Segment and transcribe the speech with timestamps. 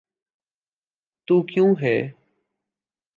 [1.27, 1.97] تو کیوں ہے؟